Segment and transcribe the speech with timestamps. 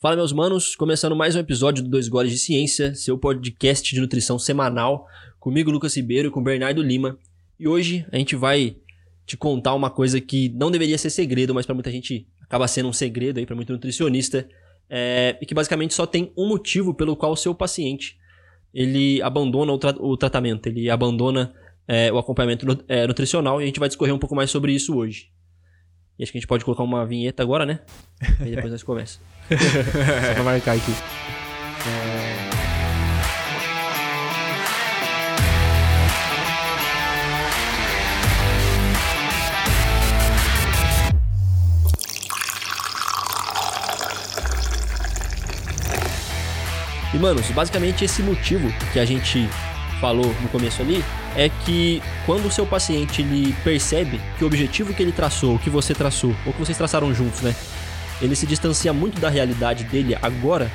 [0.00, 4.00] Fala, meus manos, começando mais um episódio do Dois Goles de Ciência, seu podcast de
[4.00, 5.08] nutrição semanal,
[5.40, 7.18] comigo, Lucas Ribeiro, e com Bernardo Lima.
[7.58, 8.76] E hoje a gente vai
[9.26, 12.88] te contar uma coisa que não deveria ser segredo, mas para muita gente acaba sendo
[12.88, 14.48] um segredo aí para muito nutricionista,
[14.88, 18.16] é, e que basicamente só tem um motivo pelo qual o seu paciente
[18.72, 21.52] ele abandona o, tra o tratamento, ele abandona
[21.88, 24.96] é, o acompanhamento é, nutricional e a gente vai discorrer um pouco mais sobre isso
[24.96, 25.28] hoje.
[26.18, 27.78] E acho que a gente pode colocar uma vinheta agora, né?
[28.44, 29.20] E depois nós começamos.
[29.48, 30.92] Só pra marcar aqui.
[47.14, 49.48] E, manos, basicamente esse motivo que a gente
[50.00, 51.04] falou no começo ali
[51.36, 55.70] é que quando o seu paciente ele percebe que o objetivo que ele traçou, que
[55.70, 57.54] você traçou, ou que vocês traçaram juntos, né?
[58.20, 60.70] Ele se distancia muito da realidade dele agora,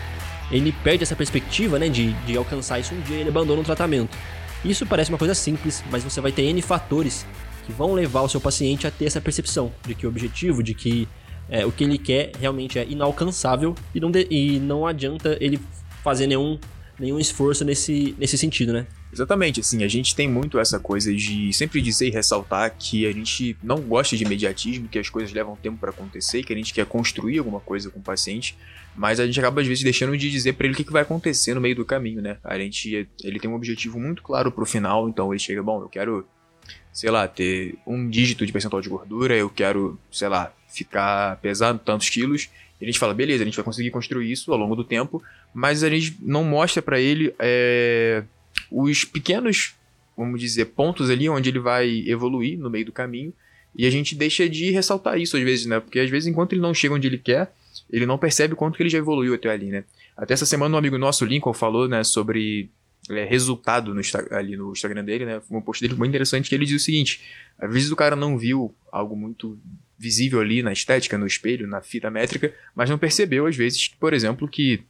[0.52, 3.64] ele perde essa perspectiva, né, de, de alcançar isso um dia e ele abandona o
[3.64, 4.18] tratamento.
[4.64, 7.26] Isso parece uma coisa simples, mas você vai ter N fatores
[7.66, 10.74] que vão levar o seu paciente a ter essa percepção de que o objetivo, de
[10.74, 11.08] que
[11.50, 15.60] é, o que ele quer realmente é inalcançável e não, de, e não adianta ele
[16.02, 16.58] fazer nenhum,
[16.98, 18.88] nenhum esforço nesse, nesse sentido, né?
[19.14, 23.12] Exatamente, assim, a gente tem muito essa coisa de sempre dizer e ressaltar que a
[23.12, 26.74] gente não gosta de imediatismo, que as coisas levam tempo para acontecer, que a gente
[26.74, 28.58] quer construir alguma coisa com o paciente,
[28.96, 31.04] mas a gente acaba às vezes deixando de dizer para ele o que, que vai
[31.04, 32.38] acontecer no meio do caminho, né?
[32.44, 35.90] A gente, ele tem um objetivo muito claro pro final, então ele chega, bom, eu
[35.90, 36.28] quero,
[36.92, 41.78] sei lá, ter um dígito de percentual de gordura, eu quero, sei lá, ficar pesado
[41.78, 42.50] tantos quilos,
[42.82, 45.84] a gente fala, beleza, a gente vai conseguir construir isso ao longo do tempo, mas
[45.84, 48.24] a gente não mostra para ele é,
[48.72, 49.76] os pequenos,
[50.18, 53.34] vamos dizer, pontos ali onde ele vai evoluir no meio do caminho.
[53.76, 55.80] E a gente deixa de ressaltar isso às vezes, né?
[55.80, 57.52] Porque às vezes, enquanto ele não chega onde ele quer,
[57.90, 59.84] ele não percebe quanto que ele já evoluiu até ali, né?
[60.16, 62.70] Até essa semana um amigo nosso, Lincoln, falou, né, sobre
[63.10, 65.42] é, resultado no, ali no Instagram dele, né?
[65.50, 67.22] Um post dele muito interessante que ele diz o seguinte:
[67.58, 69.58] às vezes o cara não viu algo muito
[69.98, 74.14] visível ali na estética, no espelho, na fita métrica, mas não percebeu, às vezes, por
[74.14, 74.84] exemplo, que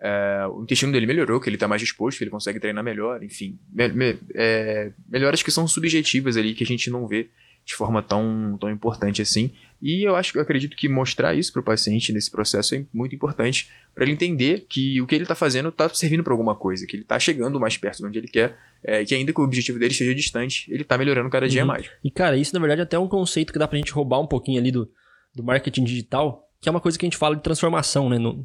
[0.00, 3.22] é, o intestino dele melhorou, que ele está mais disposto, que ele consegue treinar melhor,
[3.22, 3.58] enfim.
[3.72, 7.28] Me, me, é, melhoras que são subjetivas ali, que a gente não vê
[7.68, 9.50] de forma tão, tão importante assim.
[9.80, 12.84] E eu acho que eu acredito que mostrar isso para o paciente nesse processo é
[12.94, 16.54] muito importante para ele entender que o que ele está fazendo está servindo para alguma
[16.54, 19.40] coisa, que ele está chegando mais perto de onde ele quer, é, que ainda que
[19.40, 21.68] o objetivo dele esteja distante, ele está melhorando cada dia uhum.
[21.68, 21.90] mais.
[22.02, 24.20] E cara, isso na verdade é até um conceito que dá para a gente roubar
[24.20, 24.90] um pouquinho ali do,
[25.34, 28.18] do marketing digital, que é uma coisa que a gente fala de transformação, né?
[28.18, 28.44] No,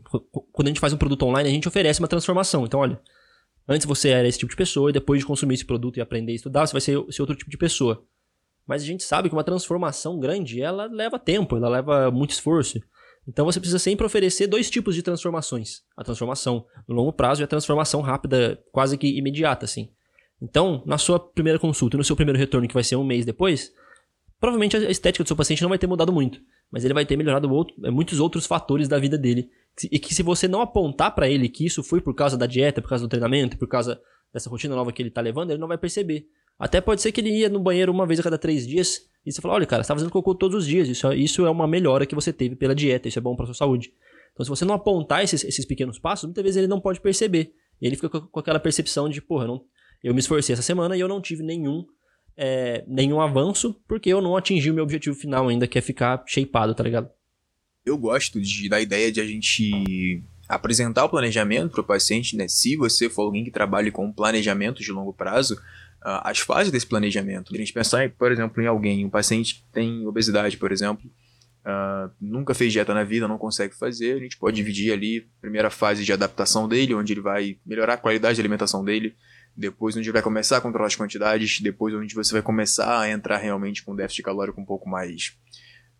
[0.51, 2.63] quando a gente faz um produto online, a gente oferece uma transformação.
[2.65, 2.99] Então, olha,
[3.67, 6.31] antes você era esse tipo de pessoa e depois de consumir esse produto e aprender
[6.31, 8.05] a estudar, você vai ser, ser outro tipo de pessoa.
[8.67, 12.79] Mas a gente sabe que uma transformação grande, ela leva tempo, ela leva muito esforço.
[13.27, 15.81] Então você precisa sempre oferecer dois tipos de transformações.
[15.97, 19.89] A transformação no longo prazo e a transformação rápida, quase que imediata, assim.
[20.41, 23.71] Então, na sua primeira consulta no seu primeiro retorno, que vai ser um mês depois,
[24.39, 26.41] provavelmente a estética do seu paciente não vai ter mudado muito
[26.73, 29.47] mas ele vai ter melhorado outro, é, muitos outros fatores da vida dele.
[29.91, 32.81] E que se você não apontar para ele que isso foi por causa da dieta,
[32.81, 34.01] por causa do treinamento, por causa
[34.33, 36.25] dessa rotina nova que ele tá levando, ele não vai perceber.
[36.57, 39.31] Até pode ser que ele ia no banheiro uma vez a cada três dias e
[39.31, 41.49] você fala, olha cara, você tá fazendo cocô todos os dias, isso, é, isso é
[41.49, 43.93] uma melhora que você teve pela dieta, isso é bom para sua saúde.
[44.33, 47.53] Então se você não apontar esses, esses pequenos passos, muitas vezes ele não pode perceber.
[47.79, 49.61] Ele fica com, com aquela percepção de, porra, eu, não,
[50.03, 51.85] eu me esforcei essa semana e eu não tive nenhum
[52.37, 56.23] é, nenhum avanço, porque eu não atingi o meu objetivo final ainda, que é ficar
[56.25, 57.09] shapeado, tá ligado?
[57.85, 62.47] Eu gosto de, da ideia de a gente apresentar o planejamento para o paciente, né?
[62.47, 66.85] Se você for alguém que trabalhe com planejamento de longo prazo, uh, as fases desse
[66.85, 67.53] planejamento.
[67.53, 71.09] A gente pensar, por exemplo, em alguém, um paciente que tem obesidade, por exemplo,
[71.65, 75.41] uh, nunca fez dieta na vida, não consegue fazer, a gente pode dividir ali a
[75.41, 79.15] primeira fase de adaptação dele, onde ele vai melhorar a qualidade de alimentação dele,
[79.55, 83.37] depois onde vai começar a controlar as quantidades, depois onde você vai começar a entrar
[83.37, 85.37] realmente com um déficit calórico um pouco mais,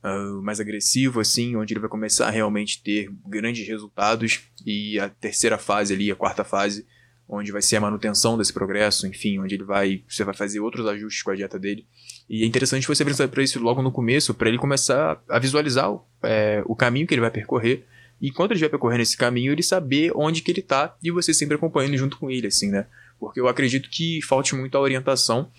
[0.04, 5.10] uh, mais agressivo, assim, onde ele vai começar a realmente ter grandes resultados, e a
[5.10, 6.86] terceira fase ali, a quarta fase,
[7.28, 10.86] onde vai ser a manutenção desse progresso, enfim, onde ele vai, você vai fazer outros
[10.88, 11.88] ajustes com a dieta dele.
[12.30, 15.90] E é interessante você pensar para isso logo no começo, para ele começar a visualizar
[16.24, 17.86] é, o caminho que ele vai percorrer,
[18.20, 21.34] e enquanto ele vai percorrendo esse caminho, ele saber onde que ele tá, e você
[21.34, 22.88] sempre acompanhando junto com ele, assim, né?
[23.24, 25.50] Porque eu acredito que falte muito a orientação.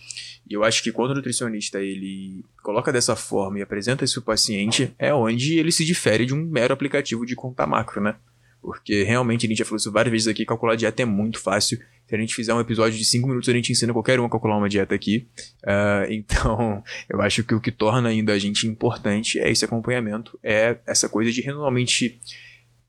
[0.46, 4.32] E eu acho que quando o nutricionista ele coloca dessa forma e apresenta isso para
[4.32, 8.16] o paciente, é onde ele se difere de um mero aplicativo de conta macro, né?
[8.60, 11.78] Porque realmente a gente já falou isso várias vezes aqui, calcular dieta é muito fácil.
[12.06, 14.30] Se a gente fizer um episódio de 5 minutos, a gente ensina qualquer um a
[14.30, 15.26] calcular uma dieta aqui.
[15.62, 20.38] Uh, então, eu acho que o que torna ainda a gente importante é esse acompanhamento,
[20.42, 22.20] é essa coisa de realmente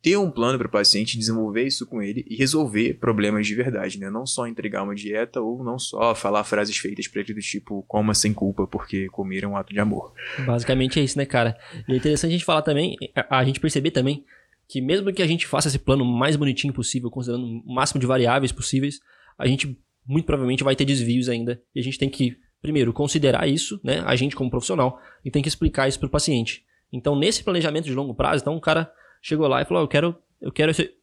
[0.06, 4.00] ter um plano para o paciente, desenvolver isso com ele e resolver problemas de verdade,
[4.00, 4.08] né?
[4.08, 7.82] Não só entregar uma dieta ou não só falar frases feitas para ele do tipo
[7.88, 10.14] coma sem culpa porque comer é um ato de amor.
[10.46, 11.58] Basicamente é isso, né, cara?
[11.90, 12.96] E é interessante a gente falar também,
[13.28, 14.24] a gente perceber também
[14.68, 18.06] que mesmo que a gente faça esse plano mais bonitinho possível, considerando o máximo de
[18.06, 19.00] variáveis possíveis,
[19.40, 19.76] a gente
[20.06, 24.04] muito provavelmente vai ter desvios ainda e a gente tem que primeiro considerar isso, né,
[24.06, 26.64] a gente como profissional, e tem que explicar isso para o paciente.
[26.94, 28.92] Então, nesse planejamento de longo prazo, então o cara
[29.26, 30.94] chegou lá e falou: oh, Eu quero, eu quero esse,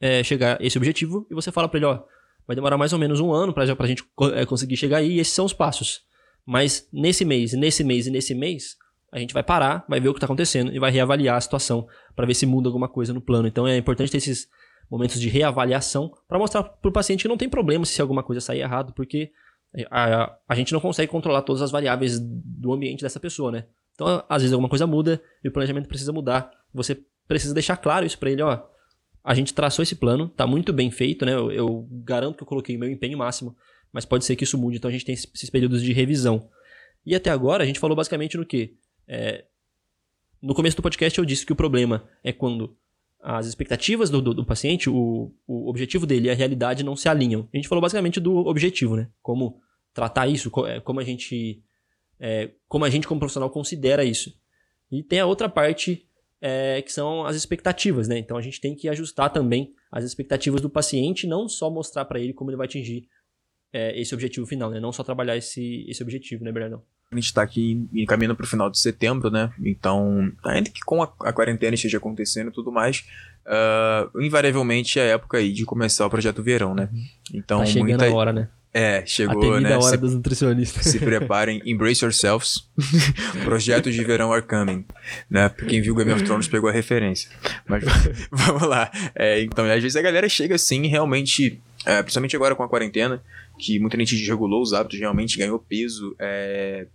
[0.00, 1.26] é, chegar a esse objetivo.
[1.30, 2.02] E você fala para ele: Ó,
[2.46, 4.04] vai demorar mais ou menos um ano para a gente
[4.34, 5.12] é, conseguir chegar aí.
[5.12, 6.02] E esses são os passos.
[6.46, 8.76] Mas nesse mês, nesse mês e nesse mês,
[9.10, 11.86] a gente vai parar, vai ver o que está acontecendo e vai reavaliar a situação
[12.14, 13.48] para ver se muda alguma coisa no plano.
[13.48, 14.48] Então é importante ter esses
[14.90, 18.40] momentos de reavaliação para mostrar para o paciente que não tem problema se alguma coisa
[18.40, 19.32] sair errado, porque
[19.90, 23.64] a, a, a gente não consegue controlar todas as variáveis do ambiente dessa pessoa, né?
[23.94, 26.50] Então, às vezes alguma coisa muda e o planejamento precisa mudar.
[26.74, 28.62] Você precisa deixar claro isso para ele, ó.
[29.22, 31.32] A gente traçou esse plano, tá muito bem feito, né?
[31.32, 33.56] Eu, eu garanto que eu coloquei o meu empenho máximo,
[33.92, 36.48] mas pode ser que isso mude, então a gente tem esses períodos de revisão.
[37.06, 38.76] E até agora a gente falou basicamente no que?
[39.06, 39.44] É,
[40.42, 42.76] no começo do podcast eu disse que o problema é quando
[43.24, 47.08] as expectativas do, do, do paciente, o, o, objetivo dele e a realidade não se
[47.08, 47.48] alinham.
[47.52, 49.08] A gente falou basicamente do objetivo, né?
[49.22, 49.62] Como
[49.94, 51.62] tratar isso, é, como a gente,
[52.20, 54.38] é, como a gente como profissional considera isso.
[54.92, 56.06] E tem a outra parte
[56.46, 58.18] é, que são as expectativas, né?
[58.18, 62.20] Então a gente tem que ajustar também as expectativas do paciente, não só mostrar para
[62.20, 63.08] ele como ele vai atingir
[63.72, 64.78] é, esse objetivo final, né?
[64.78, 66.82] Não só trabalhar esse, esse objetivo, né, Bernardão?
[67.10, 69.50] A gente está aqui encaminhando para o final de setembro, né?
[69.64, 73.06] Então, ainda que com a, a quarentena esteja acontecendo e tudo mais,
[73.46, 76.90] uh, invariavelmente é a época aí de começar o projeto verão, né?
[76.92, 77.04] Uhum.
[77.32, 78.06] Então, tá chegando muita...
[78.06, 78.50] a hora, né?
[78.76, 79.72] É, chegou, a né?
[79.72, 80.84] a hora se, dos nutricionistas.
[80.86, 82.68] Se preparem, embrace yourselves.
[83.44, 84.84] Projetos de verão are coming.
[85.30, 85.48] Né?
[85.68, 87.30] Quem viu Game of Thrones pegou a referência.
[87.68, 87.84] Mas
[88.32, 88.90] vamos lá.
[89.14, 93.22] É, então, às vezes a galera chega assim, realmente, é, principalmente agora com a quarentena,
[93.60, 96.88] que muita gente desregulou os hábitos, realmente ganhou peso, é,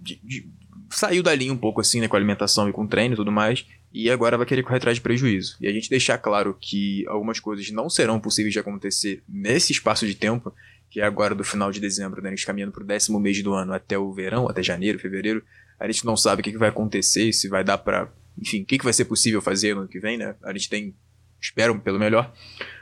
[0.00, 0.48] de, de,
[0.88, 3.16] saiu da linha um pouco assim, né, com a alimentação e com o treino e
[3.16, 5.56] tudo mais, e agora vai querer correr atrás de prejuízo.
[5.60, 10.06] E a gente deixar claro que algumas coisas não serão possíveis de acontecer nesse espaço
[10.06, 10.52] de tempo,
[10.96, 13.42] que é agora do final de dezembro, né, a gente caminhando para o décimo mês
[13.42, 15.44] do ano até o verão, até janeiro, fevereiro,
[15.78, 18.10] a gente não sabe o que, que vai acontecer, se vai dar para,
[18.40, 20.34] enfim, o que, que vai ser possível fazer no ano que vem, né?
[20.42, 20.94] A gente tem,
[21.38, 22.32] espero pelo melhor,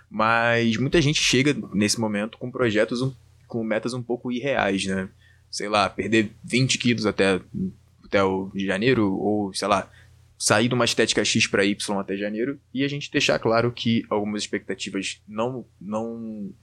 [0.09, 3.13] mas muita gente chega nesse momento com projetos, um,
[3.49, 5.09] com metas um pouco irreais, né?
[5.51, 7.41] Sei lá, perder 20 quilos até,
[8.05, 9.91] até o janeiro, ou sei lá,
[10.39, 14.05] sair de uma estética X para Y até janeiro, e a gente deixar claro que
[14.09, 16.55] algumas expectativas não, não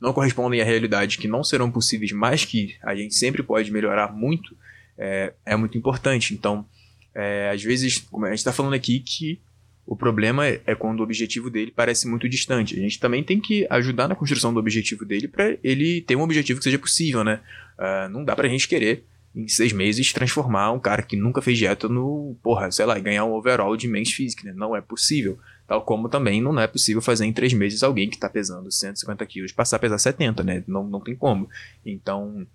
[0.00, 4.12] não correspondem à realidade, que não serão possíveis, mas que a gente sempre pode melhorar
[4.12, 4.56] muito,
[4.98, 6.34] é, é muito importante.
[6.34, 6.66] Então,
[7.14, 9.40] é, às vezes, como a gente está falando aqui, que
[9.86, 12.76] o problema é, quando o objetivo dele parece muito distante.
[12.76, 16.22] A gente também tem que ajudar na construção do objetivo dele para ele ter um
[16.22, 17.40] objetivo que seja possível, né?
[17.78, 19.04] Uh, não dá para a gente querer
[19.34, 23.24] em seis meses transformar um cara que nunca fez dieta no, porra, sei lá, ganhar
[23.26, 24.52] um overall de men's physique, né?
[24.56, 25.38] Não é possível.
[25.66, 29.26] Tal como também não é possível fazer em três meses alguém que está pesando 150
[29.26, 30.62] quilos passar a pesar 70, né?
[30.66, 31.48] Não, não tem como.
[31.84, 32.46] Então,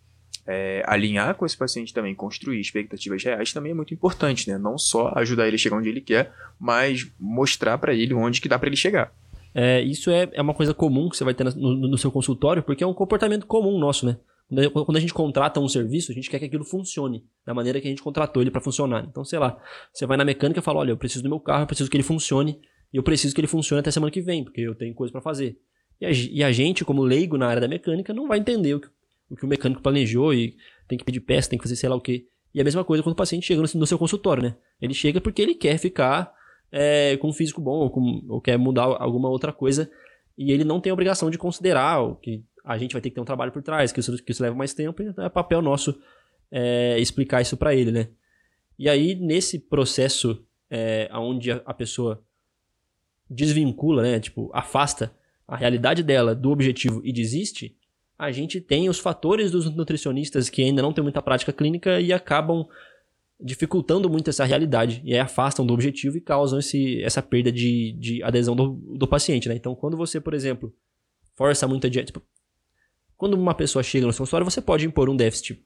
[0.48, 4.58] é, alinhar com esse paciente também, construir expectativas reais também é muito importante, né?
[4.58, 8.50] Não só ajudar ele a chegar onde ele quer, mas mostrar para ele onde que
[8.50, 9.14] dá para ele chegar.
[9.54, 12.64] É, isso é, é uma coisa comum que você vai ter no, no, seu consultório,
[12.64, 14.18] porque é um comportamento comum nosso, né?
[14.74, 17.88] Quando a gente contrata um serviço, a gente quer que aquilo funcione da maneira que
[17.88, 19.06] a gente contratou ele para funcionar.
[19.10, 19.58] Então, sei lá,
[19.94, 21.96] você vai na mecânica e fala: olha, eu preciso do meu carro, eu preciso que
[21.96, 22.60] ele funcione
[22.94, 25.22] e eu preciso que ele funcione até semana que vem, porque eu tenho coisa para
[25.22, 25.58] fazer.
[26.00, 28.80] E a, e a, gente, como leigo na área da mecânica, não vai entender o
[28.80, 28.88] que
[29.32, 30.56] o, que o mecânico planejou e
[30.88, 32.28] tem que pedir peça, tem que fazer sei lá o quê.
[32.54, 34.58] E a mesma coisa quando o paciente chega no, seu consultório, né?
[34.82, 36.34] Ele chega porque ele quer ficar
[36.70, 39.90] é, com um físico bom ou, com, ou quer mudar alguma outra coisa
[40.38, 43.22] e ele não tem a obrigação de considerar que a gente vai ter que ter
[43.22, 45.98] um trabalho por trás, que isso, que isso leva mais tempo, então é papel nosso
[46.52, 48.10] é, explicar isso para ele, né?
[48.78, 52.24] E aí, nesse processo é, onde a, a pessoa
[53.32, 54.20] desvincula, né?
[54.20, 55.16] Tipo, afasta
[55.48, 57.76] a realidade dela do objetivo e desiste,
[58.18, 62.14] a gente tem os fatores dos nutricionistas que ainda não têm muita prática clínica e
[62.14, 62.68] acabam
[63.40, 67.94] dificultando muito essa realidade e aí afastam do objetivo e causam esse, essa perda de,
[67.94, 69.56] de adesão do, do paciente, né?
[69.56, 70.72] Então, quando você, por exemplo,
[71.36, 72.22] força muito a dieta, tipo,
[73.18, 75.64] quando uma pessoa chega no seu consultório, você pode impor um déficit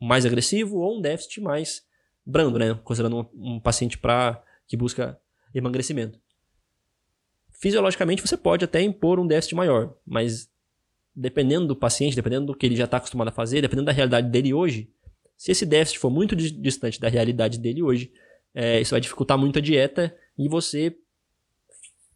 [0.00, 1.82] mais agressivo ou um déficit mais
[2.24, 2.74] brando, né?
[2.84, 5.18] Considerando um, um paciente para que busca
[5.54, 6.23] emagrecimento.
[7.64, 10.50] Fisiologicamente, você pode até impor um déficit maior, mas
[11.16, 14.28] dependendo do paciente, dependendo do que ele já está acostumado a fazer, dependendo da realidade
[14.28, 14.90] dele hoje,
[15.34, 18.12] se esse déficit for muito distante da realidade dele hoje,
[18.54, 20.94] é, isso vai dificultar muito a dieta e você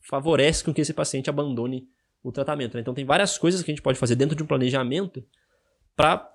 [0.02, 1.88] favorece com que esse paciente abandone
[2.22, 2.74] o tratamento.
[2.74, 2.82] Né?
[2.82, 5.24] Então tem várias coisas que a gente pode fazer dentro de um planejamento
[5.96, 6.30] para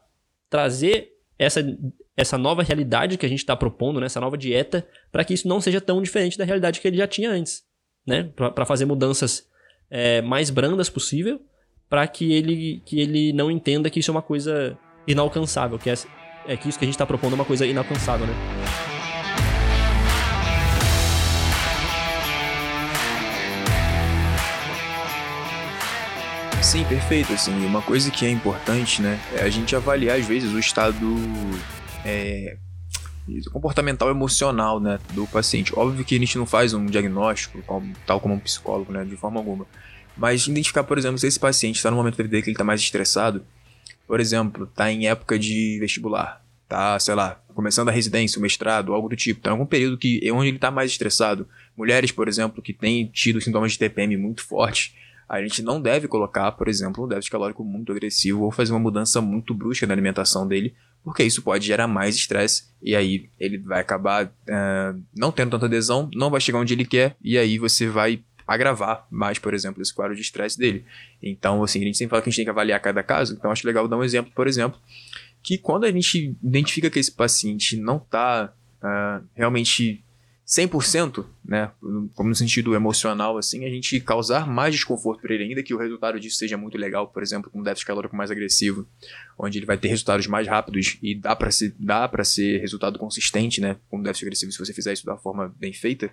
[0.49, 1.61] trazer essa,
[2.17, 4.07] essa nova realidade que a gente está propondo, né?
[4.07, 7.07] essa nova dieta, para que isso não seja tão diferente da realidade que ele já
[7.07, 7.71] tinha antes.
[8.05, 8.29] Né?
[8.35, 9.47] Para fazer mudanças
[9.89, 11.41] é, mais brandas possível,
[11.89, 15.93] para que ele, que ele não entenda que isso é uma coisa inalcançável, que é,
[16.47, 18.25] é que isso que a gente está propondo é uma coisa inalcançável.
[18.25, 18.33] Né?
[26.63, 27.31] Sim, perfeito.
[27.33, 31.15] Assim, uma coisa que é importante, né, é a gente avaliar às vezes o estado
[32.03, 32.57] é,
[33.51, 35.73] comportamental emocional, né, do paciente.
[35.77, 37.63] Óbvio que a gente não faz um diagnóstico
[38.05, 39.65] tal como um psicólogo, né, de forma alguma.
[40.15, 42.63] Mas identificar, por exemplo, se esse paciente está no momento da vida que ele está
[42.63, 43.43] mais estressado,
[44.07, 48.93] por exemplo, está em época de vestibular, tá, sei lá, começando a residência, o mestrado,
[48.93, 51.47] algo do tipo, tá em algum período que onde ele está mais estressado.
[51.75, 54.93] Mulheres, por exemplo, que têm tido sintomas de TPM muito fortes,
[55.27, 58.79] a gente não deve colocar, por exemplo, um déficit calórico muito agressivo ou fazer uma
[58.79, 63.57] mudança muito brusca na alimentação dele, porque isso pode gerar mais estresse e aí ele
[63.57, 67.57] vai acabar uh, não tendo tanta adesão, não vai chegar onde ele quer e aí
[67.57, 70.85] você vai agravar mais, por exemplo, esse quadro de estresse dele.
[71.21, 73.51] Então, assim, a gente sempre fala que a gente tem que avaliar cada caso, então
[73.51, 74.79] acho legal dar um exemplo, por exemplo,
[75.41, 80.03] que quando a gente identifica que esse paciente não está uh, ah, realmente
[80.45, 81.71] 100%, né,
[82.13, 85.77] como no sentido emocional, assim, a gente causar mais desconforto para ele, ainda que o
[85.77, 88.85] resultado disso seja muito legal, por exemplo, com um déficit calórico mais agressivo,
[89.37, 93.61] onde ele vai ter resultados mais rápidos e dá para ser, dá ser resultado consistente,
[93.61, 96.11] né, com um déficit agressivo, se você fizer isso da forma bem feita,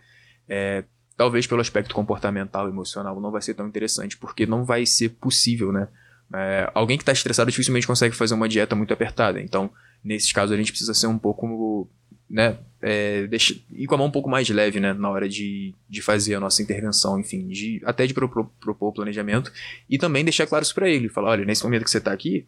[0.48, 0.84] é,
[1.16, 5.72] talvez pelo aspecto comportamental emocional não vai ser tão interessante, porque não vai ser possível,
[5.72, 5.88] né,
[6.32, 9.72] é, alguém que está estressado dificilmente consegue fazer uma dieta muito apertada, então,
[10.04, 11.90] nesses casos a gente precisa ser um pouco
[12.30, 15.74] né, é, deixa, ir com a mão um pouco mais leve, né, na hora de,
[15.88, 19.52] de fazer a nossa intervenção, enfim, de, até de propor, propor o planejamento.
[19.88, 22.46] E também deixar claro isso para ele, falar, olha, nesse momento que você está aqui,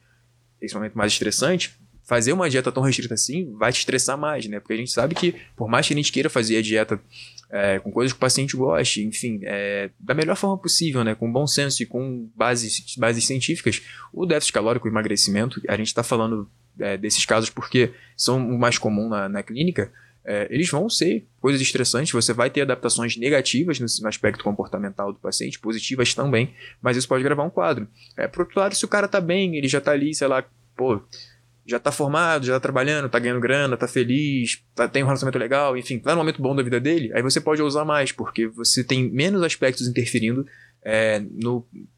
[0.61, 4.61] esse momento mais estressante, fazer uma dieta tão restrita assim vai te estressar mais, né,
[4.61, 7.01] porque a gente sabe que por mais que a gente queira fazer a dieta
[7.51, 11.31] é, com coisas que o paciente goste, enfim, é, da melhor forma possível, né, com
[11.31, 16.03] bom senso e com bases, bases científicas, o déficit calórico, o emagrecimento, a gente está
[16.03, 16.49] falando
[16.79, 19.91] é, desses casos porque são o mais comum na, na clínica,
[20.25, 25.13] é, eles vão ser coisas estressantes, você vai ter adaptações negativas no, no, aspecto comportamental
[25.13, 27.89] do paciente, positivas também, mas isso pode gravar um quadro.
[28.17, 30.45] É, por outro lado, se o cara tá bem, ele já tá ali, sei lá,
[30.77, 31.03] pô,
[31.67, 35.39] já tá formado, já tá trabalhando, tá ganhando grana, tá feliz, tá, tem um relacionamento
[35.39, 38.47] legal, enfim, tá no momento bom da vida dele, aí você pode usar mais, porque
[38.47, 40.47] você tem menos aspectos interferindo
[40.85, 41.23] é,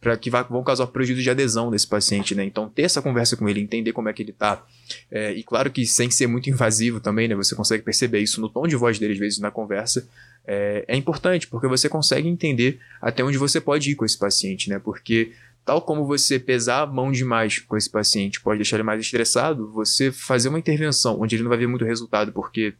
[0.00, 2.44] para que vão causar prejuízo de adesão desse paciente, né?
[2.44, 4.64] Então, ter essa conversa com ele, entender como é que ele tá.
[5.10, 7.34] É, e claro que sem ser muito invasivo também, né?
[7.34, 10.06] Você consegue perceber isso no tom de voz dele, às vezes, na conversa.
[10.46, 14.68] É, é importante, porque você consegue entender até onde você pode ir com esse paciente,
[14.68, 14.78] né?
[14.78, 15.32] Porque
[15.64, 19.70] tal como você pesar a mão demais com esse paciente pode deixar ele mais estressado,
[19.72, 22.74] você fazer uma intervenção onde ele não vai ver muito resultado, porque.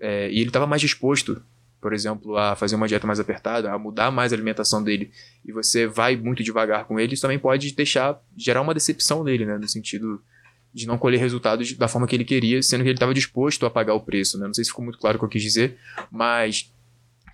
[0.00, 1.42] É, e ele estava mais disposto
[1.84, 5.10] por exemplo, a fazer uma dieta mais apertada, a mudar mais a alimentação dele,
[5.44, 9.44] e você vai muito devagar com ele, isso também pode deixar, gerar uma decepção nele,
[9.44, 9.58] né?
[9.58, 10.18] No sentido
[10.72, 13.70] de não colher resultados da forma que ele queria, sendo que ele estava disposto a
[13.70, 14.46] pagar o preço, né?
[14.46, 15.76] Não sei se ficou muito claro o que eu quis dizer,
[16.10, 16.72] mas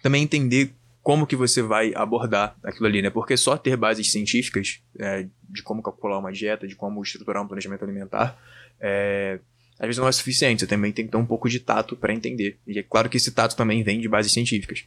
[0.02, 3.08] também entender como que você vai abordar aquilo ali, né?
[3.08, 7.46] Porque só ter bases científicas é, de como calcular uma dieta, de como estruturar um
[7.46, 8.36] planejamento alimentar,
[8.80, 9.38] é,
[9.80, 12.12] às vezes não é suficiente, você também tem que ter um pouco de tato para
[12.12, 12.58] entender.
[12.66, 14.84] E é claro que esse tato também vem de bases científicas.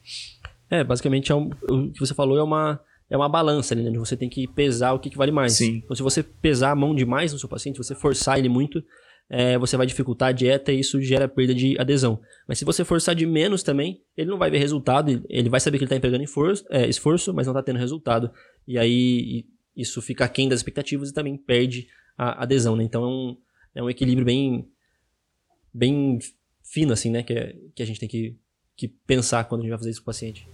[0.70, 3.98] É, basicamente é um, o que você falou é uma, é uma balança ali, né?
[3.98, 5.54] Você tem que pesar o que, que vale mais.
[5.54, 5.82] Sim.
[5.84, 8.84] Então, se você pesar a mão demais no seu paciente, você forçar ele muito,
[9.30, 12.20] é, você vai dificultar a dieta e isso gera perda de adesão.
[12.48, 15.78] Mas se você forçar de menos também, ele não vai ver resultado, ele vai saber
[15.78, 18.30] que ele está empregando esforço, é, esforço, mas não está tendo resultado.
[18.68, 19.46] E aí
[19.76, 22.84] isso fica aquém das expectativas e também perde a adesão, né?
[22.84, 23.38] Então é um,
[23.76, 24.68] é um equilíbrio bem,
[25.74, 26.20] bem
[26.63, 27.24] fino, assim, né?
[27.24, 28.36] Que, é, que a gente tem que,
[28.75, 30.48] que pensar quando a gente vai fazer isso com o paciente.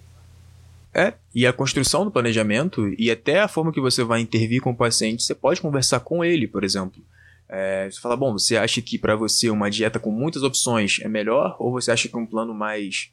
[0.93, 4.71] É, e a construção do planejamento e até a forma que você vai intervir com
[4.71, 7.03] o paciente, você pode conversar com ele, por exemplo.
[7.47, 11.07] É, você fala, bom, você acha que para você uma dieta com muitas opções é
[11.07, 11.55] melhor?
[11.59, 13.11] Ou você acha que um plano mais,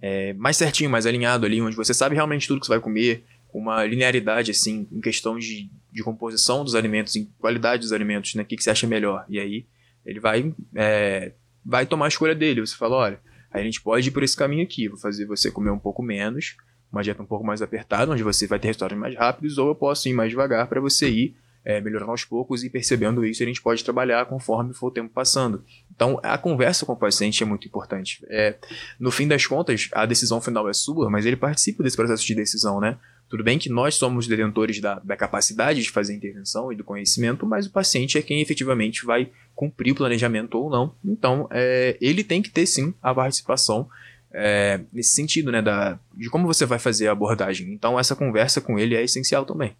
[0.00, 3.24] é, mais certinho, mais alinhado ali, onde você sabe realmente tudo que você vai comer,
[3.48, 8.34] com uma linearidade, assim, em questão de, de composição dos alimentos, em qualidade dos alimentos,
[8.34, 8.42] né?
[8.42, 9.24] O que, que você acha melhor?
[9.28, 9.66] E aí
[10.04, 11.32] ele vai é,
[11.66, 12.60] vai tomar a escolha dele.
[12.60, 13.20] Você fala, olha,
[13.50, 16.56] a gente pode ir por esse caminho aqui, vou fazer você comer um pouco menos,
[16.92, 19.74] uma dieta um pouco mais apertada, onde você vai ter resultados mais rápidos, ou eu
[19.74, 23.46] posso ir mais devagar para você ir é, melhorando aos poucos e percebendo isso, a
[23.46, 25.64] gente pode trabalhar conforme for o tempo passando.
[25.92, 28.24] Então, a conversa com o paciente é muito importante.
[28.30, 28.54] É,
[29.00, 32.36] no fim das contas, a decisão final é sua, mas ele participa desse processo de
[32.36, 32.96] decisão, né?
[33.28, 37.44] Tudo bem que nós somos detentores da, da capacidade de fazer intervenção e do conhecimento,
[37.44, 40.94] mas o paciente é quem efetivamente vai cumprir o planejamento ou não.
[41.04, 43.88] Então, é, ele tem que ter sim a participação
[44.32, 47.72] é, nesse sentido, né, da, de como você vai fazer a abordagem.
[47.72, 49.74] Então, essa conversa com ele é essencial também.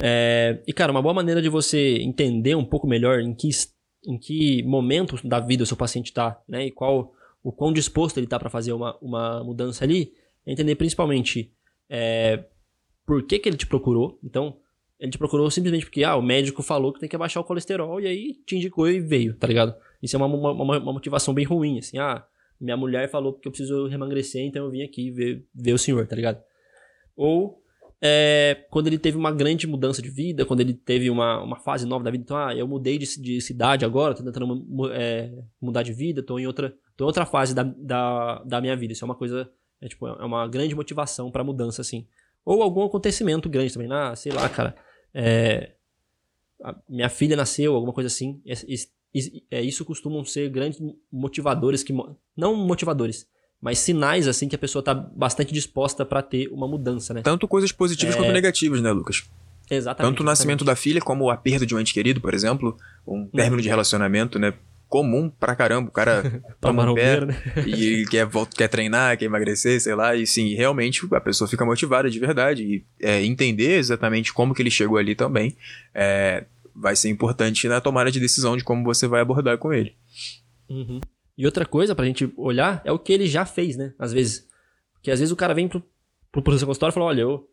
[0.00, 3.48] É, e, cara, uma boa maneira de você entender um pouco melhor em que,
[4.06, 8.18] em que momento da vida o seu paciente está, né, e qual o quão disposto
[8.18, 10.12] ele está para fazer uma, uma mudança ali,
[10.46, 11.52] é entender principalmente
[11.88, 12.44] é,
[13.06, 14.18] por que, que ele te procurou.
[14.22, 14.56] Então,
[14.98, 18.00] ele te procurou simplesmente porque, ah, o médico falou que tem que abaixar o colesterol
[18.00, 19.74] e aí te indicou e veio, tá ligado?
[20.02, 22.24] Isso é uma, uma, uma motivação bem ruim, assim, ah,
[22.60, 26.06] minha mulher falou que eu preciso emagrecer, então eu vim aqui ver, ver o senhor,
[26.06, 26.40] tá ligado?
[27.16, 27.60] Ou
[28.04, 31.86] é, quando ele teve uma grande mudança de vida, quando ele teve uma, uma fase
[31.86, 35.84] nova da vida, então, ah, eu mudei de, de cidade agora, tô tentando é, mudar
[35.84, 38.92] de vida, tô em outra, tô em outra fase da, da, da minha vida.
[38.92, 39.48] Isso é uma coisa,
[39.80, 42.06] é, tipo, é uma grande motivação pra mudança, assim.
[42.44, 44.74] Ou algum acontecimento grande também, ah, sei lá, cara,
[45.14, 45.72] é,
[46.88, 48.40] minha filha nasceu, alguma coisa assim.
[48.46, 48.54] É,
[49.50, 50.80] é, isso costumam ser grandes
[51.10, 51.92] motivadores que
[52.36, 53.26] não motivadores,
[53.60, 57.22] mas sinais assim que a pessoa está bastante disposta para ter uma mudança, né?
[57.22, 58.18] Tanto coisas positivas é...
[58.18, 59.24] quanto negativas, né, Lucas?
[59.70, 60.10] Exatamente.
[60.10, 60.76] Tanto o nascimento exatamente.
[60.78, 64.38] da filha como a perda de um ente querido, por exemplo, um término de relacionamento,
[64.38, 64.54] né?
[64.92, 67.34] Comum pra caramba, o cara toma um pé né?
[67.66, 71.64] e ele quer, quer treinar, quer emagrecer, sei lá, e sim, realmente a pessoa fica
[71.64, 75.56] motivada de verdade e é, entender exatamente como que ele chegou ali também
[75.94, 76.44] é,
[76.76, 79.96] vai ser importante na tomada de decisão de como você vai abordar com ele.
[80.68, 81.00] Uhum.
[81.38, 83.94] E outra coisa pra gente olhar é o que ele já fez, né?
[83.98, 84.46] Às vezes.
[84.92, 85.82] Porque às vezes o cara vem pro,
[86.30, 87.48] pro, pro seu consultório e fala: olha, eu,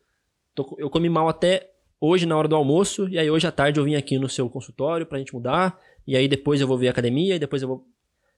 [0.53, 1.69] tô, eu comi mal até
[2.01, 4.49] hoje na hora do almoço, e aí hoje à tarde eu vim aqui no seu
[4.49, 7.67] consultório pra gente mudar, e aí depois eu vou ver a academia, e depois eu
[7.67, 7.87] vou.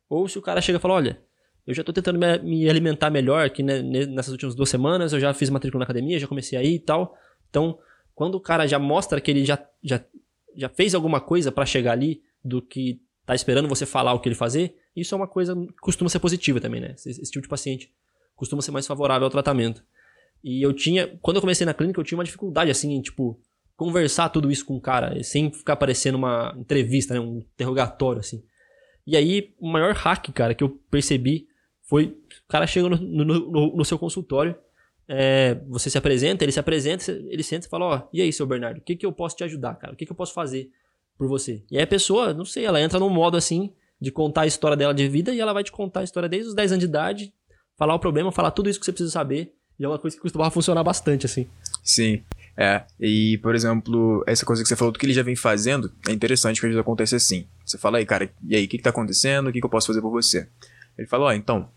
[0.10, 1.22] Ou se o cara chega e fala: olha,
[1.66, 5.20] eu já tô tentando me, me alimentar melhor aqui né, nessas últimas duas semanas, eu
[5.20, 7.16] já fiz matrícula na academia, já comecei aí e tal.
[7.50, 7.78] Então,
[8.14, 10.04] quando o cara já mostra que ele já, já
[10.56, 14.28] já fez alguma coisa para chegar ali do que tá esperando você falar o que
[14.28, 16.94] ele fazer, isso é uma coisa que costuma ser positiva também, né?
[16.96, 17.92] Esse, esse, tipo de paciente
[18.36, 19.84] costuma ser mais favorável ao tratamento.
[20.44, 23.40] E eu tinha, quando eu comecei na clínica, eu tinha uma dificuldade assim, tipo,
[23.82, 28.44] conversar tudo isso com o cara, sem ficar parecendo uma entrevista, né, um interrogatório assim.
[29.08, 31.48] E aí, o maior hack, cara, que eu percebi
[31.90, 34.56] foi o cara chega no, no, no, no seu consultório
[35.08, 38.32] é, você se apresenta, ele se apresenta, ele senta e fala, ó, oh, e aí,
[38.32, 39.94] seu Bernardo, o que, que eu posso te ajudar, cara?
[39.94, 40.70] O que, que eu posso fazer
[41.18, 41.64] por você?
[41.72, 44.78] E aí a pessoa, não sei, ela entra num modo assim, de contar a história
[44.78, 46.86] dela de vida, e ela vai te contar a história desde os 10 anos de
[46.86, 47.34] idade,
[47.76, 50.22] falar o problema, falar tudo isso que você precisa saber, e é uma coisa que
[50.22, 51.50] costumava funcionar bastante, assim.
[51.84, 52.24] Sim.
[52.62, 55.92] É, e por exemplo, essa coisa que você falou do que ele já vem fazendo,
[56.08, 57.48] é interessante que às vezes acontece assim.
[57.66, 59.48] Você fala aí, cara, e aí, o que, que tá acontecendo?
[59.48, 60.48] O que, que eu posso fazer por você?
[60.96, 61.68] Ele fala, ó, então,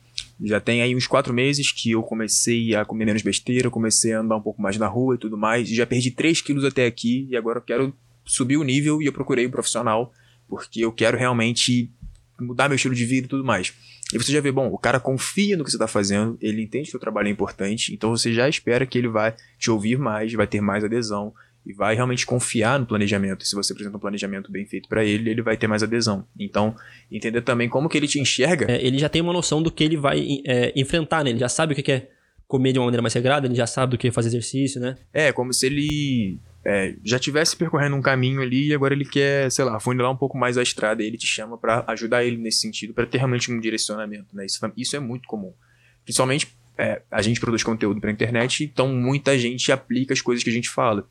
[0.43, 4.21] já tem aí uns quatro meses que eu comecei a comer menos besteira, comecei a
[4.21, 5.71] andar um pouco mais na rua e tudo mais.
[5.71, 9.07] E já perdi 3 quilos até aqui e agora eu quero subir o nível e
[9.07, 10.13] eu procurei um profissional
[10.47, 11.91] porque eu quero realmente
[12.39, 13.73] mudar meu estilo de vida e tudo mais.
[14.15, 16.91] E você já vê, bom, o cara confia no que você está fazendo, ele entende
[16.91, 20.33] que o trabalho é importante, então você já espera que ele vai te ouvir mais,
[20.33, 21.33] vai ter mais adesão,
[21.67, 23.47] e vai realmente confiar no planejamento.
[23.47, 26.27] Se você apresenta um planejamento bem feito para ele, ele vai ter mais adesão.
[26.39, 26.77] Então,
[27.11, 28.71] entender também como que ele te enxerga.
[28.71, 31.31] É, ele já tem uma noção do que ele vai é, enfrentar, né?
[31.31, 32.11] Ele já sabe o que é
[32.47, 34.97] comer de uma maneira mais regrada, ele já sabe do que é fazer exercício, né?
[35.13, 39.51] É, como se ele é, já tivesse percorrendo um caminho ali e agora ele quer,
[39.51, 42.37] sei lá, funilar um pouco mais a estrada e ele te chama para ajudar ele
[42.37, 44.47] nesse sentido, para ter realmente um direcionamento, né?
[44.47, 45.53] Isso, isso é muito comum.
[46.05, 50.51] Principalmente, é, a gente produz conteúdo para internet, então muita gente aplica as coisas que
[50.51, 51.07] a gente fala.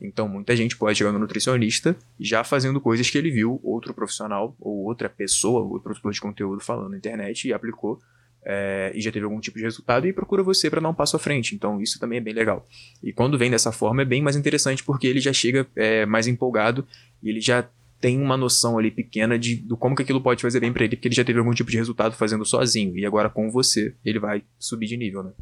[0.00, 4.56] Então, muita gente pode chegar no nutricionista já fazendo coisas que ele viu outro profissional
[4.58, 8.00] ou outra pessoa, outro produtor de conteúdo falando na internet e aplicou
[8.44, 11.16] é, e já teve algum tipo de resultado e procura você para dar um passo
[11.16, 11.54] à frente.
[11.54, 12.66] Então, isso também é bem legal.
[13.02, 16.26] E quando vem dessa forma, é bem mais interessante porque ele já chega é, mais
[16.26, 16.86] empolgado
[17.22, 17.68] e ele já
[18.00, 20.94] tem uma noção ali pequena de do como que aquilo pode fazer bem para ele,
[20.94, 22.98] porque ele já teve algum tipo de resultado fazendo sozinho.
[22.98, 25.32] E agora com você, ele vai subir de nível, né?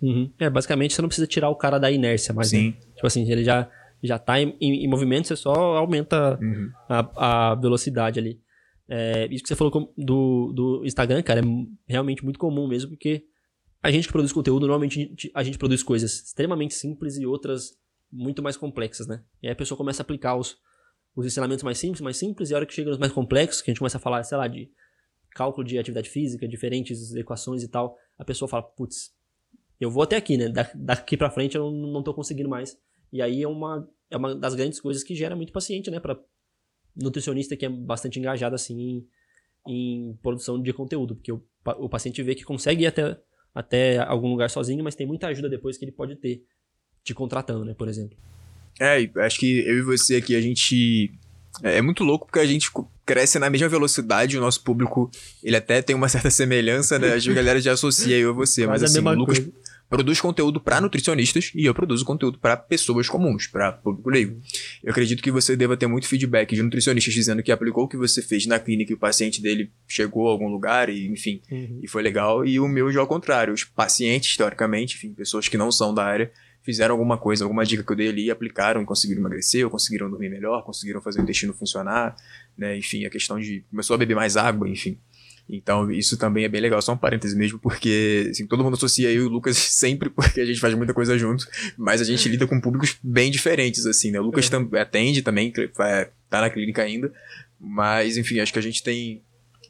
[0.00, 0.30] Uhum.
[0.38, 2.50] É, basicamente você não precisa tirar o cara da inércia mais.
[2.52, 2.58] Né?
[2.58, 2.66] Sim.
[2.68, 2.74] Né?
[2.94, 3.68] Tipo assim, ele já
[4.02, 6.70] já está em, em, em, movimento, você só aumenta uhum.
[6.88, 8.40] a, a, velocidade ali.
[8.92, 11.44] É, isso que você falou do, do Instagram, cara, é
[11.86, 13.24] realmente muito comum mesmo, porque
[13.80, 17.78] a gente que produz conteúdo, normalmente a gente produz coisas extremamente simples e outras
[18.10, 19.22] muito mais complexas, né?
[19.40, 20.58] E aí a pessoa começa a aplicar os,
[21.14, 23.70] os ensinamentos mais simples, mais simples, e a hora que chega nos mais complexos, que
[23.70, 24.68] a gente começa a falar, sei lá, de
[25.30, 29.14] cálculo de atividade física, diferentes equações e tal, a pessoa fala, putz,
[29.80, 30.48] eu vou até aqui, né?
[30.48, 32.76] Da, daqui para frente eu não, não tô conseguindo mais.
[33.12, 36.00] E aí é uma, é uma das grandes coisas que gera muito paciente, né?
[36.00, 36.20] Para
[36.96, 39.06] nutricionista que é bastante engajado assim em,
[39.68, 41.42] em produção de conteúdo, porque o,
[41.78, 43.18] o paciente vê que consegue ir até,
[43.54, 46.42] até algum lugar sozinho, mas tem muita ajuda depois que ele pode ter
[47.02, 48.16] te contratando, né, por exemplo.
[48.78, 51.10] É, acho que eu e você aqui, a gente.
[51.62, 52.70] É, é muito louco porque a gente
[53.04, 55.10] cresce na mesma velocidade, o nosso público,
[55.42, 57.14] ele até tem uma certa semelhança, né?
[57.14, 59.52] A galera já associa eu e você, mas assim, o Lucas coisa.
[59.90, 64.40] Produz conteúdo para nutricionistas e eu produzo conteúdo para pessoas comuns, para público leigo.
[64.84, 67.96] Eu acredito que você deva ter muito feedback de nutricionistas dizendo que aplicou o que
[67.96, 71.80] você fez na clínica e o paciente dele chegou a algum lugar e, enfim, uhum.
[71.82, 72.46] e foi legal.
[72.46, 76.04] E o meu já ao contrário, os pacientes, teoricamente, enfim, pessoas que não são da
[76.04, 76.30] área,
[76.62, 80.08] fizeram alguma coisa, alguma dica que eu dei ali, aplicaram e conseguiram emagrecer, ou conseguiram
[80.08, 82.14] dormir melhor, conseguiram fazer o intestino funcionar,
[82.56, 82.76] né?
[82.76, 84.98] Enfim, a questão de começou a beber mais água, enfim.
[85.52, 86.80] Então, isso também é bem legal.
[86.80, 90.40] Só um parêntese mesmo, porque assim, todo mundo associa eu e o Lucas sempre porque
[90.40, 94.10] a gente faz muita coisa junto, mas a gente lida com públicos bem diferentes, assim,
[94.10, 94.20] né?
[94.20, 94.70] O Lucas uhum.
[94.78, 97.12] atende também, é, tá na clínica ainda,
[97.58, 99.22] mas enfim, acho que a gente tem.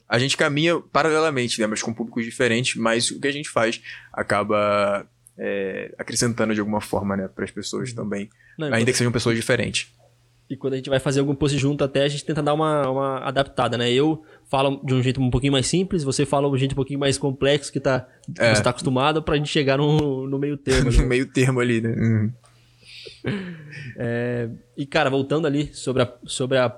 [0.07, 1.67] A gente caminha paralelamente, né?
[1.67, 3.81] Mas com públicos diferentes, mas o que a gente faz
[4.13, 7.95] acaba é, acrescentando de alguma forma, né, para as pessoas uhum.
[7.95, 8.29] também.
[8.57, 9.91] Não, ainda que sejam pessoas diferentes.
[10.51, 12.89] E quando a gente vai fazer algum post junto até, a gente tenta dar uma,
[12.89, 13.89] uma adaptada, né?
[13.89, 16.75] Eu falo de um jeito um pouquinho mais simples, você fala de um jeito um
[16.75, 18.05] pouquinho mais complexo que tá,
[18.37, 18.53] é.
[18.53, 20.91] você tá acostumado pra gente chegar no, no meio termo.
[20.91, 21.95] no meio termo ali, né?
[21.97, 22.33] Uhum.
[23.95, 26.77] É, e, cara, voltando ali sobre, a, sobre a,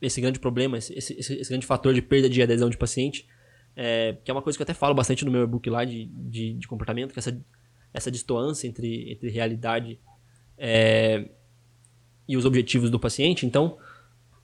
[0.00, 3.26] esse grande problema, esse, esse, esse, grande fator de perda de adesão de paciente,
[3.74, 6.04] é, que é uma coisa que eu até falo bastante no meu e-book lá de,
[6.06, 7.44] de, de, comportamento, que é essa,
[7.92, 9.98] essa distoância entre, entre realidade
[10.56, 11.28] é,
[12.28, 13.46] e os objetivos do paciente.
[13.46, 13.78] Então,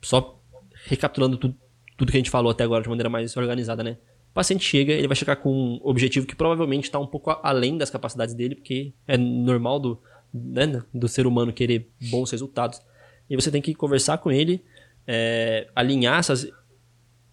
[0.02, 0.40] só
[0.84, 1.56] recapitulando tudo,
[1.96, 3.98] tudo que a gente falou até agora de maneira mais organizada, né?
[4.30, 7.76] O paciente chega, ele vai chegar com um objetivo que provavelmente está um pouco além
[7.76, 10.00] das capacidades dele, porque é normal do,
[10.32, 12.80] né, do ser humano querer bons resultados.
[13.28, 14.64] E você tem que conversar com ele,
[15.06, 16.48] é, alinhar essas,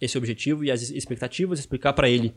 [0.00, 2.34] esse objetivo e as expectativas, explicar para ele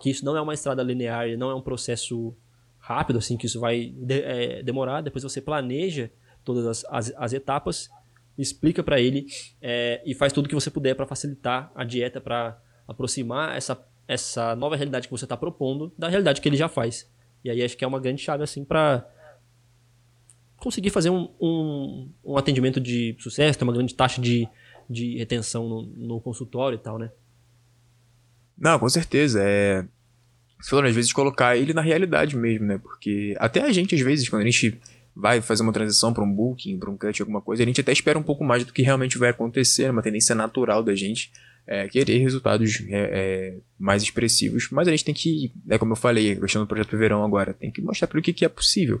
[0.00, 2.34] que isso não é uma estrada linear, não é um processo
[2.78, 5.02] rápido, assim, que isso vai de, é, demorar.
[5.02, 6.10] Depois você planeja
[6.44, 7.90] todas as, as, as etapas,
[8.36, 9.26] explica para ele
[9.60, 14.56] é, e faz tudo que você puder para facilitar a dieta, para aproximar essa, essa
[14.56, 17.10] nova realidade que você está propondo da realidade que ele já faz.
[17.44, 19.06] E aí acho que é uma grande chave, assim, para
[20.56, 24.48] conseguir fazer um, um, um atendimento de sucesso, ter uma grande taxa de
[24.90, 27.12] de retenção no, no consultório e tal, né?
[28.58, 29.40] Não, com certeza.
[29.40, 29.86] É.
[30.60, 32.76] Você falou, às vezes, colocar ele na realidade mesmo, né?
[32.76, 34.78] Porque até a gente, às vezes, quando a gente
[35.14, 37.92] vai fazer uma transição para um booking, para um cut, alguma coisa, a gente até
[37.92, 41.30] espera um pouco mais do que realmente vai acontecer, é uma tendência natural da gente
[41.66, 44.68] é, querer resultados é, é, mais expressivos.
[44.70, 47.70] Mas a gente tem que, é como eu falei, questão do projeto Verão agora, tem
[47.70, 49.00] que mostrar para o que, que é possível.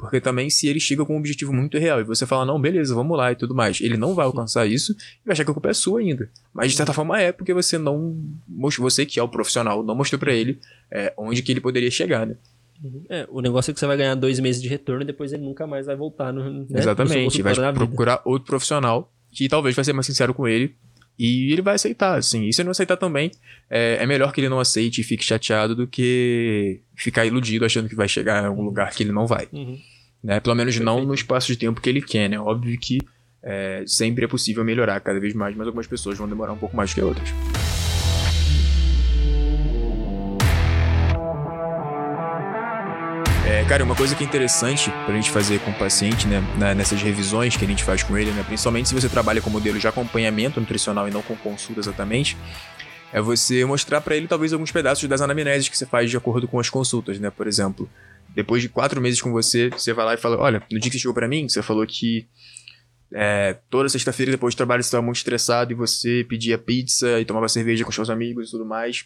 [0.00, 2.94] Porque também, se ele chega com um objetivo muito real e você fala, não, beleza,
[2.94, 5.54] vamos lá e tudo mais, ele não vai alcançar isso e vai achar que a
[5.54, 6.30] culpa é sua ainda.
[6.54, 8.18] Mas de certa forma é, porque você não
[8.78, 10.58] você que é o profissional, não mostrou para ele
[10.90, 12.36] é, onde que ele poderia chegar, né?
[13.08, 15.42] É, o negócio é que você vai ganhar dois meses de retorno e depois ele
[15.42, 16.50] nunca mais vai voltar no.
[16.50, 16.66] Né?
[16.74, 20.74] Exatamente, vai procurar outro profissional que talvez vai ser mais sincero com ele
[21.18, 22.48] e ele vai aceitar, assim.
[22.48, 23.30] E se ele não aceitar também,
[23.68, 27.88] é, é, melhor que ele não aceite e fique chateado do que ficar iludido achando
[27.88, 29.46] que vai chegar em algum lugar que ele não vai.
[29.52, 29.78] Uhum.
[30.24, 30.40] Né?
[30.40, 30.86] Pelo menos Perfeito.
[30.86, 32.40] não no espaço de tempo que ele quer, né?
[32.40, 32.98] Óbvio que
[33.42, 36.74] é, sempre é possível melhorar cada vez mais, mas algumas pessoas vão demorar um pouco
[36.74, 37.28] mais que outras.
[43.60, 46.42] É, cara, uma coisa que é interessante pra gente fazer com o paciente, né,
[46.74, 49.78] nessas revisões que a gente faz com ele, né, principalmente se você trabalha com modelo
[49.78, 52.38] de acompanhamento nutricional e não com consulta exatamente,
[53.12, 56.48] é você mostrar para ele talvez alguns pedaços das anamneses que você faz de acordo
[56.48, 57.86] com as consultas, né, por exemplo.
[58.34, 60.96] Depois de quatro meses com você, você vai lá e fala, olha, no dia que
[60.96, 62.26] você chegou para mim, você falou que
[63.12, 67.26] é, toda sexta-feira depois do trabalho você estava muito estressado e você pedia pizza e
[67.26, 69.04] tomava cerveja com seus amigos e tudo mais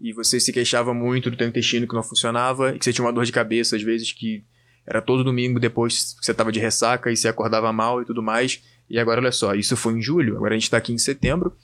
[0.00, 3.04] e você se queixava muito do teu intestino que não funcionava e que você tinha
[3.04, 4.44] uma dor de cabeça às vezes que
[4.86, 8.22] era todo domingo depois que você estava de ressaca e você acordava mal e tudo
[8.22, 8.62] mais.
[8.88, 11.56] E agora olha só, isso foi em julho, agora a gente está aqui em setembro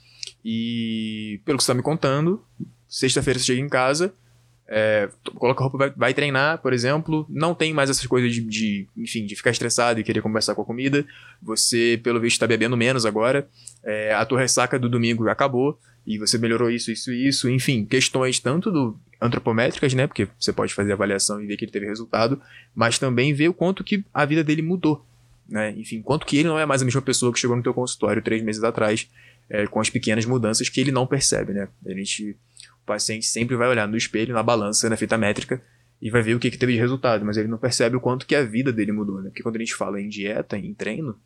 [0.43, 2.43] e pelo que você está me contando,
[2.87, 4.13] sexta-feira você chega em casa,
[4.67, 8.41] é, coloca a roupa, vai, vai, treinar, por exemplo, não tem mais essas coisas de,
[8.41, 11.05] de, enfim, de ficar estressado e querer conversar com a comida.
[11.41, 13.47] Você, pelo visto, está bebendo menos agora.
[13.83, 17.49] É, a tua ressaca do domingo acabou e você melhorou isso, isso e isso.
[17.49, 20.07] Enfim, questões tanto do antropométricas, né?
[20.07, 22.41] Porque você pode fazer avaliação e ver que ele teve resultado,
[22.75, 25.05] mas também ver o quanto que a vida dele mudou.
[25.47, 25.71] Né?
[25.77, 28.21] Enfim, quanto que ele não é mais a mesma pessoa que chegou no teu consultório
[28.21, 29.09] três meses atrás,
[29.49, 31.67] é, com as pequenas mudanças que ele não percebe, né?
[31.85, 32.31] A gente,
[32.81, 35.61] o paciente sempre vai olhar no espelho, na balança, na fita métrica
[36.01, 38.25] e vai ver o que, que teve de resultado, mas ele não percebe o quanto
[38.25, 39.29] que a vida dele mudou, né?
[39.29, 41.17] Porque quando a gente fala em dieta, em treino,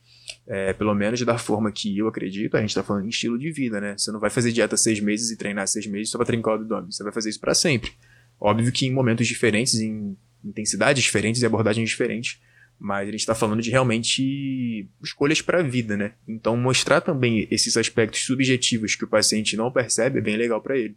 [0.48, 3.52] é, pelo menos da forma que eu acredito, a gente está falando em estilo de
[3.52, 3.98] vida, né?
[3.98, 6.56] Você não vai fazer dieta seis meses e treinar seis meses só para trincar o
[6.56, 6.90] abdômen.
[6.90, 7.92] Você vai fazer isso para sempre.
[8.40, 12.40] Óbvio que em momentos diferentes, em intensidades diferentes e abordagens diferentes,
[12.80, 16.14] mas a gente está falando de realmente escolhas para a vida, né?
[16.28, 20.78] Então mostrar também esses aspectos subjetivos que o paciente não percebe é bem legal para
[20.78, 20.96] ele,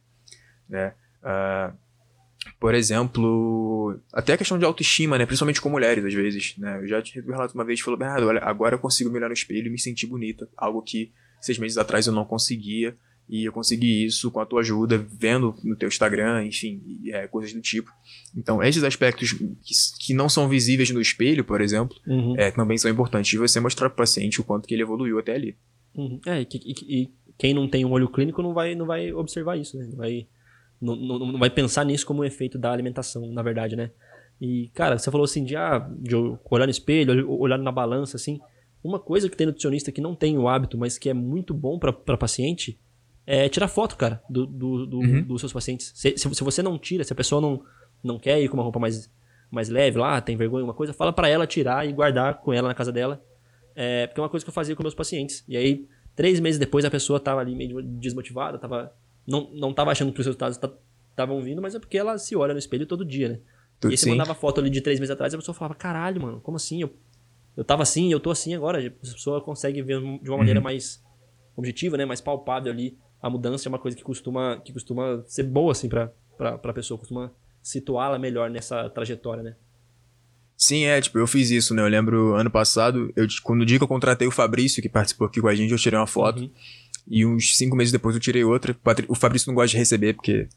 [0.69, 0.95] né?
[1.23, 1.75] Uh,
[2.61, 5.25] por exemplo, até a questão de autoestima, né?
[5.25, 6.79] Principalmente com mulheres, às vezes, né?
[6.83, 9.29] Eu já um relato uma vez e falou, Bernardo, olha, agora eu consigo me olhar
[9.29, 12.95] no espelho e me sentir bonita, algo que seis meses atrás eu não conseguia,
[13.31, 17.53] e eu consegui isso com a tua ajuda, vendo no teu Instagram, enfim, é, coisas
[17.53, 17.91] do tipo.
[18.37, 22.35] Então, esses aspectos que, que, não são visíveis no espelho, por exemplo, uhum.
[22.37, 25.19] é, também são importantes de você mostrar para o paciente o quanto que ele evoluiu
[25.19, 25.57] até ali.
[25.95, 26.21] Uhum.
[26.27, 29.57] É, e, e, e, quem não tem um olho clínico não vai, não vai observar
[29.57, 29.87] isso, né?
[29.87, 30.27] Não vai,
[30.81, 33.91] não, não, não vai pensar nisso como um efeito da alimentação, na verdade, né?
[34.41, 38.41] E, cara, você falou assim de, ah, de olhar no espelho, olhar na balança, assim.
[38.83, 41.79] Uma coisa que tem nutricionista que não tem o hábito, mas que é muito bom
[41.79, 42.81] para paciente,
[43.27, 45.23] é tirar foto, cara, do, do, do uhum.
[45.23, 45.93] dos seus pacientes.
[45.95, 47.63] Se, se, se, você não tira, se a pessoa não,
[48.03, 49.11] não quer ir com uma roupa mais,
[49.51, 52.69] mais leve lá, tem vergonha, uma coisa, fala para ela tirar e guardar com ela
[52.69, 53.23] na casa dela.
[53.77, 55.45] É, porque é uma coisa que eu fazia com meus pacientes.
[55.47, 58.93] E aí, três meses depois, a pessoa tava ali meio desmotivada, tava,
[59.27, 60.59] não, não tava achando que os resultados
[61.11, 63.41] estavam vindo, mas é porque ela se olha no espelho todo dia, né?
[63.79, 66.21] Tudo e aí você mandava foto ali de três meses atrás, a pessoa falava, caralho,
[66.21, 66.83] mano, como assim?
[66.83, 66.95] Eu,
[67.57, 68.87] eu tava assim, eu tô assim agora.
[68.87, 70.65] A pessoa consegue ver de uma maneira uhum.
[70.65, 71.03] mais
[71.57, 72.05] objetiva, né?
[72.05, 75.89] Mais palpável ali a mudança é uma coisa que costuma, que costuma ser boa, assim,
[75.89, 79.57] pra, pra, pra pessoa, costuma situá-la melhor nessa trajetória, né?
[80.61, 81.81] Sim, é, tipo, eu fiz isso, né?
[81.81, 85.27] Eu lembro ano passado, eu, quando o dia que eu contratei o Fabrício, que participou
[85.27, 86.43] aqui com a gente, eu tirei uma foto.
[86.43, 86.51] Uhum.
[87.09, 88.77] E uns cinco meses depois eu tirei outra.
[89.09, 90.49] O Fabrício não gosta de receber, porque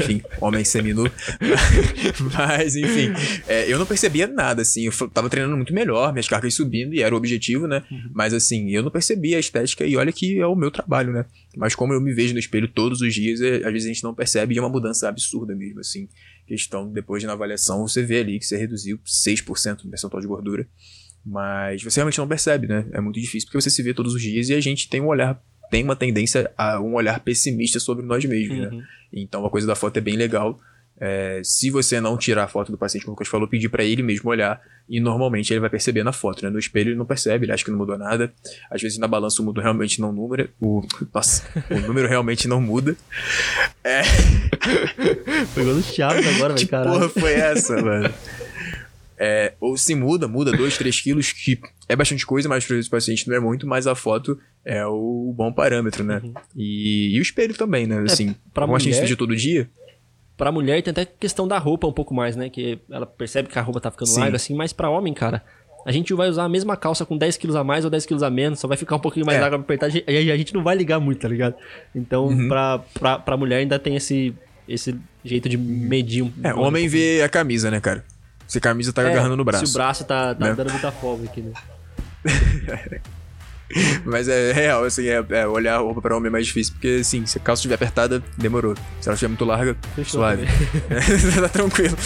[0.00, 1.04] enfim, homem seminu.
[2.36, 3.12] Mas, enfim,
[3.46, 4.84] é, eu não percebia nada, assim.
[4.84, 7.82] Eu tava treinando muito melhor, minhas cargas subindo, e era o objetivo, né?
[7.90, 8.10] Uhum.
[8.14, 11.24] Mas, assim, eu não percebia a estética, e olha que é o meu trabalho, né?
[11.56, 14.04] Mas como eu me vejo no espelho todos os dias, é, às vezes a gente
[14.04, 16.08] não percebe, e é uma mudança absurda mesmo, assim.
[16.52, 20.26] Questão, depois de na avaliação, você vê ali que você reduziu 6% no percentual de
[20.26, 20.68] gordura.
[21.24, 22.84] Mas você realmente não percebe, né?
[22.92, 25.06] É muito difícil, porque você se vê todos os dias e a gente tem um
[25.06, 28.68] olhar tem uma tendência a um olhar pessimista sobre nós mesmos, né?
[28.68, 28.76] uhum.
[28.76, 28.86] né?
[29.10, 30.60] Então a coisa da foto é bem legal.
[31.00, 33.82] É, se você não tirar a foto do paciente, como o Lucas falou, pedir para
[33.82, 36.50] ele mesmo olhar e normalmente ele vai perceber na foto, né?
[36.50, 38.32] No espelho ele não percebe, ele acha que não mudou nada.
[38.70, 42.60] Às vezes na balança o número realmente não número, o nossa, o número realmente não
[42.60, 42.96] muda.
[43.82, 44.02] É.
[45.54, 46.92] Pegou no chave agora, velho, caralho.
[46.92, 48.12] porra foi essa, mano?
[49.24, 51.56] É, ou se muda, muda 2, 3 quilos, que
[51.88, 55.32] é bastante coisa, mas para o paciente não é muito, mas a foto é o
[55.36, 56.20] bom parâmetro, né?
[56.24, 56.34] Uhum.
[56.56, 57.96] E, e, o espelho também, né?
[57.96, 59.70] É, assim, pra como mulher, a gente de todo dia.
[60.42, 62.50] Pra mulher tem até questão da roupa um pouco mais, né?
[62.50, 64.18] Que ela percebe que a roupa tá ficando Sim.
[64.18, 65.40] larga assim, mas pra homem, cara,
[65.86, 68.24] a gente vai usar a mesma calça com 10 quilos a mais ou 10 quilos
[68.24, 69.40] a menos, só vai ficar um pouquinho mais é.
[69.40, 71.54] larga pra apertar, e a gente não vai ligar muito, tá ligado?
[71.94, 72.48] Então, uhum.
[72.48, 74.34] pra, pra, pra mulher ainda tem esse,
[74.68, 78.04] esse jeito de medir um É, o homem vê a camisa, né, cara?
[78.48, 79.64] Se a camisa tá é, agarrando no braço.
[79.64, 80.54] Se o braço tá, tá né?
[80.56, 81.52] dando muita folga aqui, né?
[84.04, 86.98] Mas é real, assim, é, é, olhar a roupa pra homem é mais difícil, porque,
[87.00, 88.74] assim, se a calça estiver apertada, demorou.
[89.00, 90.46] Se ela estiver muito larga, Fechou suave.
[91.40, 91.96] tá tranquilo.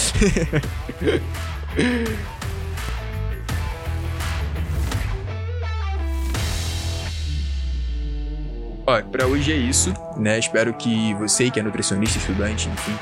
[8.86, 10.38] Ó, pra hoje é isso, né?
[10.38, 12.96] Espero que você que é nutricionista, estudante, enfim,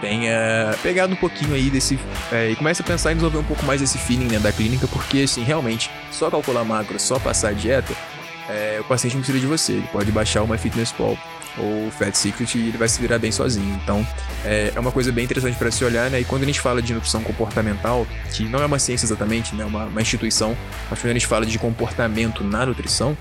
[0.00, 1.98] tenha pegado um pouquinho aí desse.
[2.32, 4.86] É, e comece a pensar em desenvolver um pouco mais esse feeling né, da clínica,
[4.88, 7.92] porque assim, realmente, só calcular macro, só passar a dieta,
[8.48, 9.72] é, o paciente não precisa de você.
[9.72, 11.16] Ele pode baixar o MyFitnessPal
[11.58, 13.78] ou o Fat Secret e ele vai se virar bem sozinho.
[13.82, 14.06] Então,
[14.44, 16.20] é, é uma coisa bem interessante para se olhar, né?
[16.20, 19.64] E quando a gente fala de nutrição comportamental, que não é uma ciência exatamente, né?
[19.64, 20.56] Uma, uma instituição,
[20.88, 23.16] mas quando a gente fala de comportamento na nutrição,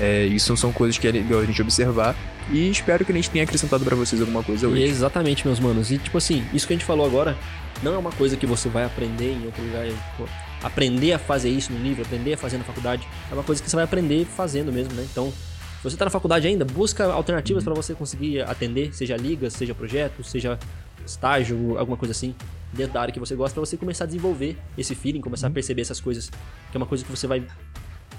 [0.00, 2.16] é, isso são coisas que é legal a gente observar
[2.50, 4.82] e espero que a gente tenha acrescentado para vocês alguma coisa hoje.
[4.82, 5.90] Exatamente, meus manos.
[5.90, 7.36] E tipo assim, isso que a gente falou agora
[7.82, 9.86] não é uma coisa que você vai aprender em outro lugar.
[10.16, 10.24] Pô,
[10.62, 13.06] aprender a fazer isso no livro, aprender a fazer na faculdade.
[13.30, 15.06] É uma coisa que você vai aprender fazendo mesmo, né?
[15.10, 17.72] Então, se você está na faculdade ainda, busca alternativas uhum.
[17.72, 20.58] para você conseguir atender, seja ligas, seja projetos, seja
[21.06, 22.34] estágio, alguma coisa assim,
[22.72, 25.52] dentro da área que você gosta, para você começar a desenvolver esse feeling, começar uhum.
[25.52, 27.42] a perceber essas coisas, que é uma coisa que você vai.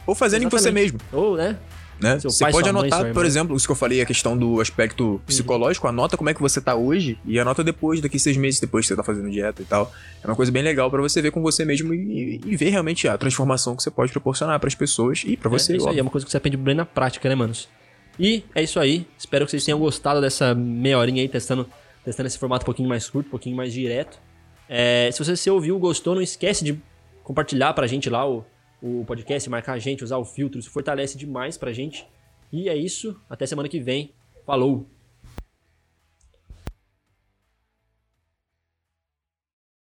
[0.06, 0.62] Ou fazendo Exatamente.
[0.62, 1.00] em você mesmo.
[1.12, 1.58] Ou, né?
[2.02, 2.18] Né?
[2.18, 5.18] Você pode anotar, mãe, por exemplo, isso que eu falei, a questão do aspecto uhum.
[5.20, 5.94] psicológico, uhum.
[5.94, 8.88] anota como é que você tá hoje e anota depois, daqui seis meses depois que
[8.88, 9.94] você tá fazendo dieta e tal.
[10.24, 13.08] É uma coisa bem legal para você ver com você mesmo e, e, ver realmente
[13.08, 15.74] a transformação que você pode proporcionar para as pessoas e para é, você.
[15.74, 17.70] É isso aí, é uma coisa que você aprende bem na prática, né, manos?
[18.20, 19.06] E é isso aí.
[19.16, 21.70] Espero que vocês tenham gostado dessa meia horinha aí testando,
[22.04, 24.20] testando esse formato um pouquinho mais curto, um pouquinho mais direto.
[24.68, 26.82] É, se você se ouviu, gostou, não esquece de
[27.24, 28.44] compartilhar pra gente lá o,
[28.82, 32.08] o podcast, marcar a gente, usar o filtro, isso fortalece demais pra gente.
[32.52, 34.14] E é isso, até semana que vem.
[34.46, 34.88] Falou!